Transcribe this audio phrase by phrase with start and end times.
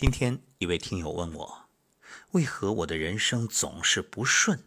[0.00, 1.68] 今天一位听友问我，
[2.30, 4.64] 为何我的人生总是不顺，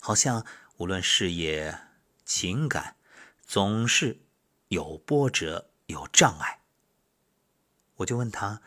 [0.00, 0.44] 好像
[0.78, 1.78] 无论事业、
[2.24, 2.96] 情感，
[3.46, 4.24] 总是
[4.66, 6.62] 有波折、有障碍。
[7.98, 8.62] 我就问他：“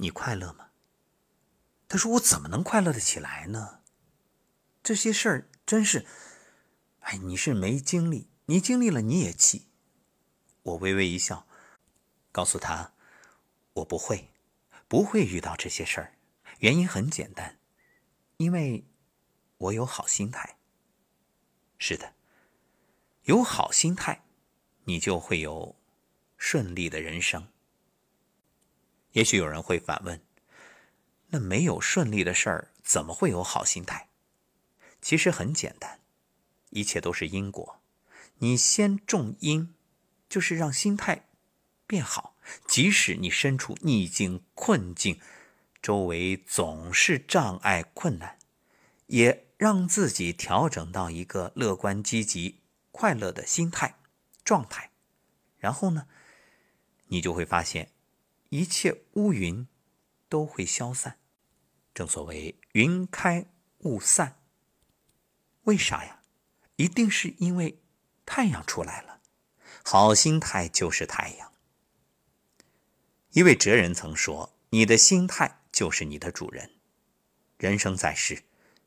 [0.00, 0.70] 你快乐吗？”
[1.86, 3.80] 他说：“我怎么能快乐的起来呢？
[4.82, 6.06] 这些事儿真是……
[7.00, 9.66] 哎，你是没经历，你经历了你也气。”
[10.64, 11.46] 我微微一笑，
[12.32, 12.94] 告诉他
[13.74, 14.28] ：“我不会。”
[14.90, 16.18] 不会遇到这些事儿，
[16.58, 17.60] 原因很简单，
[18.38, 18.84] 因为
[19.56, 20.58] 我有好心态。
[21.78, 22.16] 是的，
[23.22, 24.24] 有好心态，
[24.86, 25.76] 你就会有
[26.36, 27.52] 顺利的人生。
[29.12, 30.20] 也许有人会反问：
[31.28, 34.08] 那没有顺利的事儿，怎么会有好心态？
[35.00, 36.00] 其实很简单，
[36.70, 37.80] 一切都是因果。
[38.38, 39.72] 你先种因，
[40.28, 41.28] 就是让心态
[41.86, 42.29] 变好。
[42.66, 45.20] 即使你身处逆境困境，
[45.80, 48.38] 周围总是障碍困难，
[49.06, 52.60] 也让自己调整到一个乐观积极、
[52.90, 53.96] 快乐的心态
[54.44, 54.90] 状态，
[55.58, 56.06] 然后呢，
[57.06, 57.90] 你就会发现，
[58.48, 59.66] 一切乌云
[60.28, 61.18] 都会消散。
[61.92, 63.46] 正所谓“云开
[63.80, 64.38] 雾散”，
[65.64, 66.22] 为啥呀？
[66.76, 67.82] 一定是因为
[68.24, 69.20] 太阳出来了。
[69.84, 71.49] 好心态就是太阳。
[73.32, 76.72] 一位哲人曾说：“你的心态就是你的主人。
[77.58, 78.42] 人生在世，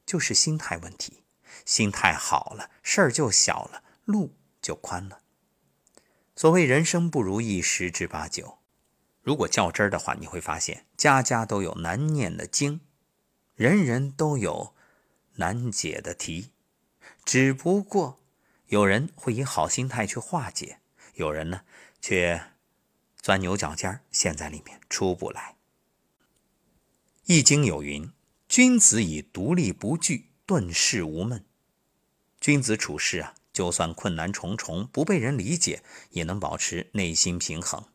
[0.05, 1.23] 就是心态问题。
[1.65, 5.21] 心态好了，事儿就小了，路就宽了。
[6.35, 8.59] 所谓人生不如意十之八九，
[9.21, 12.81] 如果较真儿的话，你会发现家家都有难念的经，
[13.55, 14.75] 人人都有
[15.35, 16.51] 难解的题。
[17.23, 18.19] 只不过
[18.67, 20.79] 有人会以好心态去化解，
[21.13, 21.61] 有人呢
[22.01, 22.47] 却……”
[23.23, 25.55] 钻牛角尖陷在里面出不来。
[27.23, 28.11] 《易经》有云
[28.49, 31.45] ：“君子以独立不惧，顿世无闷。”
[32.41, 37.85] 君子处事啊，就算困难重重，不被人理解，也能保持内心平衡。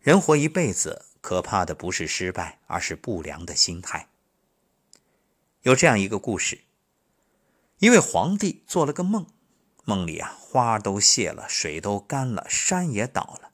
[0.00, 4.08] 人活一辈子，可怕的不是失败，而是不良的心态。
[5.60, 6.62] 有这样一个故事：
[7.80, 9.26] 一位皇帝做了个梦，
[9.84, 13.45] 梦里啊，花都谢了，水都干了，山也倒了。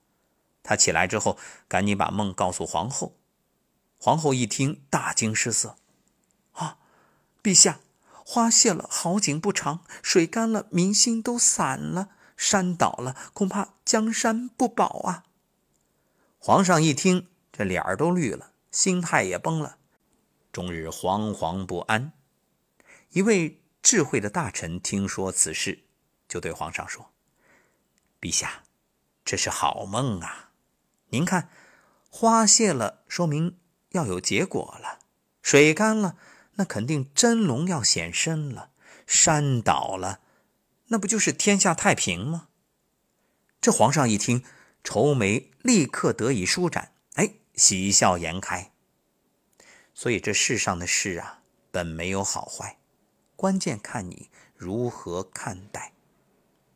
[0.62, 3.17] 他起来之后，赶紧把梦告诉皇后。
[3.99, 5.77] 皇后一听，大惊失色
[6.55, 6.78] ：“啊，
[7.43, 7.81] 陛下，
[8.25, 15.25] 花谢了，好景不长；水干了，民心都散了；山倒了，恐怕江山不保啊！”
[16.39, 19.78] 皇上一听，这脸儿都绿了，心态也崩了，
[20.53, 22.12] 终日惶惶不安。
[23.11, 25.84] 一位智慧的大臣听说此事，
[26.27, 27.11] 就对皇上说
[28.21, 28.65] ：“陛下，
[29.25, 30.51] 这是好梦啊！”
[31.12, 31.50] 您看，
[32.11, 33.59] 花谢了，说明
[33.91, 34.99] 要有结果了；
[35.43, 36.17] 水干了，
[36.55, 38.71] 那肯定真龙要显身了；
[39.06, 40.21] 山倒了，
[40.87, 42.49] 那不就是天下太平吗？
[43.61, 44.43] 这皇上一听，
[44.83, 48.72] 愁眉立刻得以舒展，哎，喜笑颜开。
[49.93, 52.78] 所以这世上的事啊，本没有好坏，
[53.37, 55.91] 关键看你如何看待。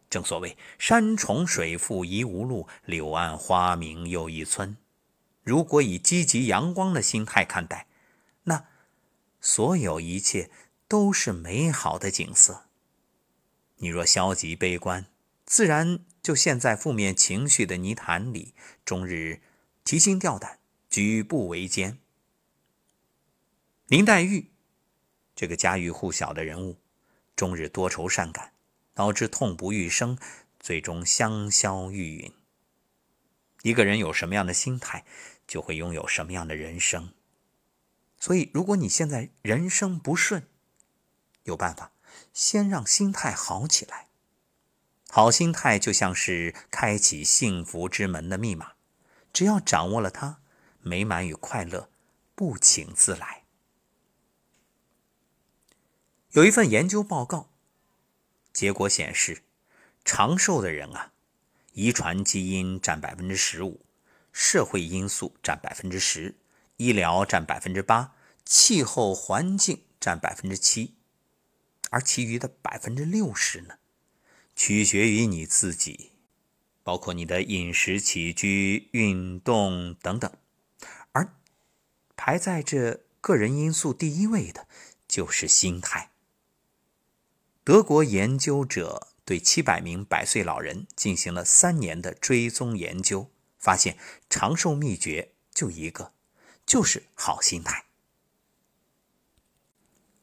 [0.09, 4.77] 正所谓“山重水复疑无路，柳暗花明又一村”。
[5.43, 7.87] 如果以积极阳光的心态看待，
[8.45, 8.67] 那
[9.41, 10.51] 所有一切
[10.89, 12.65] 都是美好的景色。
[13.77, 15.07] 你若消极悲观，
[15.45, 19.41] 自然就陷在负面情绪的泥潭里，终日
[19.85, 20.59] 提心吊胆，
[20.89, 21.99] 举步维艰。
[23.87, 24.51] 林黛玉
[25.37, 26.79] 这个家喻户晓的人物，
[27.37, 28.53] 终日多愁善感。
[28.97, 30.19] 导致痛不欲生，
[30.59, 32.33] 最终香消玉殒。
[33.61, 35.05] 一个人有什么样的心态，
[35.47, 37.13] 就会拥有什么样的人生。
[38.19, 40.49] 所以，如果你现在人生不顺，
[41.43, 41.93] 有办法，
[42.33, 44.09] 先让心态好起来。
[45.11, 48.73] 好心态就像是开启幸福之门的密码，
[49.31, 50.39] 只要掌握了它，
[50.81, 51.91] 美满与快乐
[52.35, 53.45] 不请自来。
[56.31, 57.51] 有一份研究报告。
[58.57, 59.43] 结果显示，
[60.03, 61.13] 长寿的人啊，
[61.75, 63.85] 遗传基因占百分之十五，
[64.33, 66.37] 社会因素占百分之十，
[66.79, 68.15] 医疗占百分之八，
[68.47, 70.95] 气候环境占百分之七，
[71.91, 73.75] 而其余的百分之六十呢，
[74.55, 76.13] 取决于你自己，
[76.83, 80.33] 包括你的饮食起居、运动等等。
[81.13, 81.37] 而
[82.17, 84.67] 排在这个人因素第一位的，
[85.07, 86.13] 就是心态。
[87.67, 93.29] 德国研究者对七百名百岁老人进行了三年的追踪研究，
[93.59, 93.99] 发现
[94.31, 96.13] 长寿秘诀就一个，
[96.65, 97.87] 就是好心态。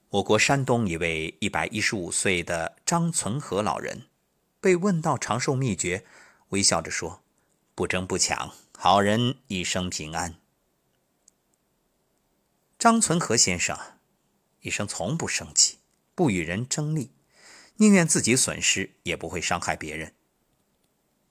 [0.08, 4.08] 我国山东一位一百一十五岁的张存和老人，
[4.62, 6.06] 被问到长寿秘诀，
[6.52, 7.26] 微笑着说
[7.76, 10.40] ：“不争不抢，好人一生平安。”
[12.80, 13.78] 张存和先生
[14.62, 15.80] 一生从不生气，
[16.16, 17.12] 不与人争利，
[17.78, 20.14] 宁愿自己损失，也不会伤害别人。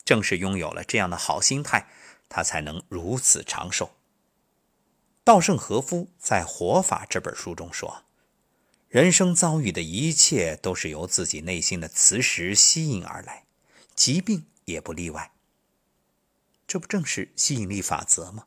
[0.04, 1.88] 正是拥有了这样的好心态，
[2.28, 3.96] 他才能如此长寿。
[5.24, 8.04] 稻盛和夫在《活法》这本书中说。
[8.88, 13.46] 人生遭遇的一切都是由自己内心的磁石吸引而来，
[13.94, 15.32] 疾病也不例外。
[16.66, 18.44] 这不正是吸引力法则吗？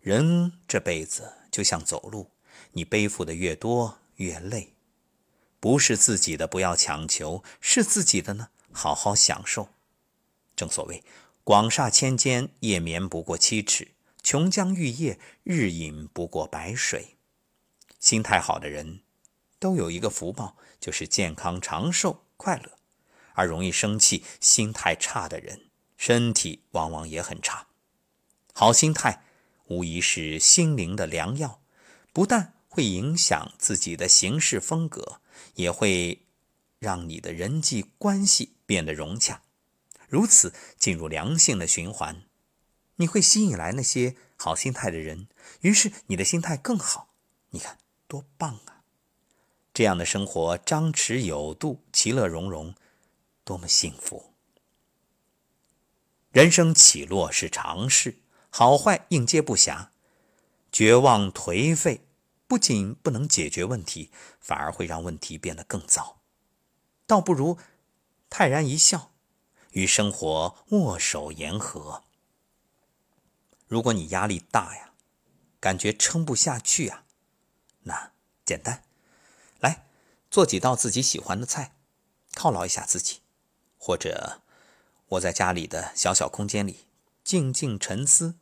[0.00, 2.30] 人这辈子就像走路，
[2.70, 4.74] 你背负的越多越累。
[5.60, 9.68] 不是自己的不要强求，是自己的呢，好好享受。
[10.54, 11.02] 正所谓
[11.44, 13.88] “广厦千间，夜眠不过七尺；
[14.22, 17.16] 琼浆玉液，日饮不过白水。”
[17.98, 19.00] 心态好的人。
[19.60, 22.76] 都有一个福报，就是健康长寿、快乐；
[23.32, 25.62] 而容易生气、心态差的人，
[25.96, 27.66] 身体往往也很差。
[28.52, 29.24] 好心态
[29.66, 31.60] 无疑是心灵的良药，
[32.12, 35.20] 不但会影响自己的行事风格，
[35.54, 36.26] 也会
[36.78, 39.42] 让你的人际关系变得融洽。
[40.08, 42.22] 如此进入良性的循环，
[42.96, 45.28] 你会吸引来那些好心态的人，
[45.60, 47.10] 于是你的心态更好。
[47.50, 48.82] 你看多棒啊！
[49.74, 52.74] 这样的生活张弛有度，其乐融融，
[53.44, 54.32] 多么幸福！
[56.30, 58.20] 人生起落是常事，
[58.50, 59.88] 好坏应接不暇。
[60.70, 62.02] 绝望颓废
[62.48, 64.10] 不仅不能解决问题，
[64.40, 66.22] 反而会让问题变得更糟。
[67.06, 67.58] 倒不如
[68.30, 69.12] 泰然一笑，
[69.72, 72.04] 与生活握手言和。
[73.66, 74.94] 如果你压力大呀，
[75.60, 77.04] 感觉撑不下去呀，
[77.82, 78.12] 那
[78.46, 78.82] 简单。
[79.60, 79.86] 来
[80.30, 81.74] 做几道自己喜欢的菜，
[82.32, 83.20] 犒劳一下自己；
[83.76, 84.40] 或者
[85.08, 86.86] 窝在家里的小小空间里
[87.22, 88.38] 静静沉思，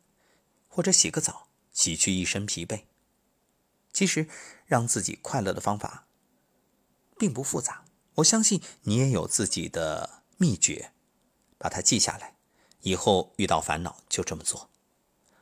[0.69, 2.85] 或者洗个澡，洗去一身疲惫。
[3.97, 4.27] 其实
[4.67, 6.05] 让自己快乐的方法
[7.17, 7.83] 并不复杂，
[8.17, 10.91] 我相信你也有自己的秘诀，
[11.57, 12.35] 把它记下来，
[12.81, 14.69] 以后遇到烦恼就这么做。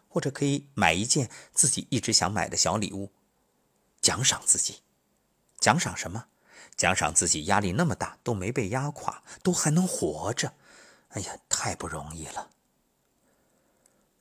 [0.08, 3.12] 或者可以买一件自己一直想买的小礼物，
[4.00, 4.84] 奖赏自己。
[5.60, 6.28] 奖赏什么？
[6.78, 10.54] 奖赏自己压力那么大都没被压垮，都还能活着，
[11.10, 12.52] 哎呀，太不容易了。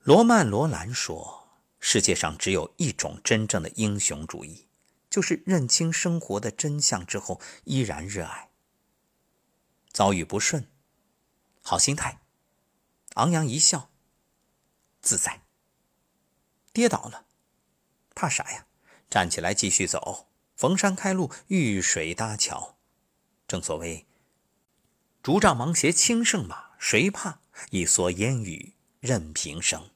[0.03, 1.44] 罗曼·罗兰说
[1.87, 4.67] ：“世界上只有一种真正的英雄主义，
[5.11, 8.49] 就是认清生活的真相之后依然热爱。
[9.93, 10.67] 遭遇不顺，
[11.61, 12.23] 好心态，
[13.17, 13.91] 昂扬一笑，
[15.03, 15.43] 自在。
[16.73, 17.27] 跌倒了，
[18.15, 18.67] 怕啥呀？
[19.11, 22.79] 站起来继续走。”逢山开路，遇水搭桥。
[23.47, 24.07] 正所谓
[25.23, 27.41] “竹杖芒鞋轻胜马”，谁怕
[27.71, 29.91] 一蓑烟雨任平生？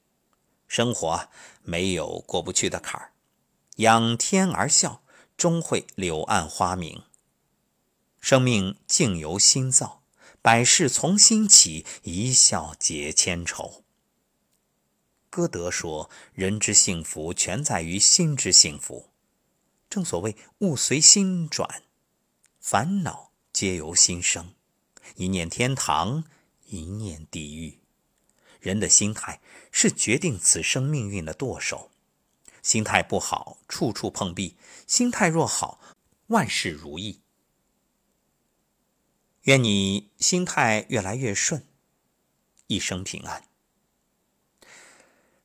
[0.67, 1.31] 生活
[1.69, 3.12] 没有过不去的坎儿，
[3.76, 5.03] 仰天而笑，
[5.37, 7.03] 终会柳暗花明。
[8.23, 10.03] 生命境由心造，
[10.41, 13.85] 百事从心起，一笑解千愁。
[15.29, 19.10] 歌德说：“人之幸福，全在于心之幸福。”
[19.91, 21.82] 正所谓物随心转，
[22.58, 24.55] 烦恼皆由心生。
[25.17, 26.25] 一念天堂，
[26.65, 27.78] 一念地狱。
[28.60, 31.91] 人的心态是决定此生命运的舵手。
[32.62, 35.81] 心态不好，处处碰壁；心态若好，
[36.27, 37.20] 万事如意。
[39.43, 41.65] 愿你心态越来越顺，
[42.67, 43.44] 一生平安。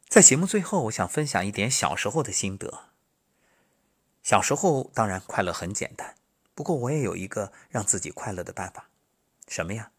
[0.09, 2.89] 在节目最后，我想分享一点小时候的心得。
[4.21, 6.15] 小时候当然快乐很简单，
[6.53, 8.89] 不过我也有一个让自己快乐的办法，
[9.47, 9.91] 什么呀？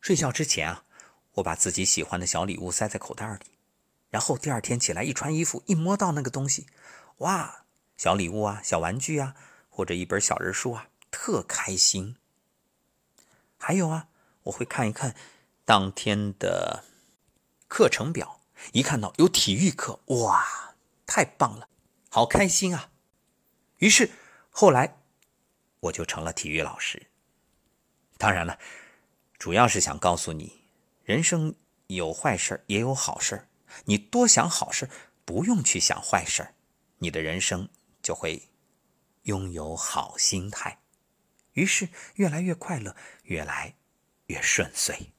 [0.00, 0.84] 睡觉之前啊，
[1.34, 3.46] 我把自己喜欢的小礼物塞在口袋里，
[4.10, 6.66] 然后第二天起来一穿衣服，一摸到那个东西，
[7.18, 7.64] 哇，
[7.96, 9.34] 小礼物啊，小玩具啊，
[9.68, 12.16] 或者一本小人书啊，特开心。
[13.58, 14.08] 还有啊，
[14.44, 15.16] 我会看一看
[15.64, 16.84] 当天的
[17.66, 18.40] 课程表，
[18.72, 20.74] 一看到有体育课，哇，
[21.06, 21.68] 太棒了，
[22.10, 22.90] 好开心啊！
[23.78, 24.10] 于是，
[24.50, 24.98] 后来
[25.80, 27.08] 我就成了体育老师。
[28.18, 28.58] 当然了，
[29.38, 30.63] 主要是想告诉你，
[31.04, 31.54] 人生
[31.86, 33.48] 有坏事也有好事
[33.84, 34.88] 你多想好事
[35.24, 36.54] 不用去想坏事
[36.98, 37.68] 你的人生
[38.02, 38.50] 就会
[39.22, 40.80] 拥有好心态，
[41.52, 43.76] 于是越来越快乐，越来
[44.26, 45.13] 越顺遂。